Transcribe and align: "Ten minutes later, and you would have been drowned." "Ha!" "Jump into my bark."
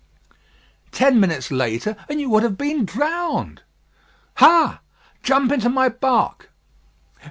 "Ten 0.91 1.19
minutes 1.19 1.51
later, 1.51 1.95
and 2.09 2.19
you 2.19 2.27
would 2.31 2.41
have 2.41 2.57
been 2.57 2.85
drowned." 2.85 3.61
"Ha!" 4.37 4.79
"Jump 5.21 5.51
into 5.51 5.69
my 5.69 5.89
bark." 5.89 6.49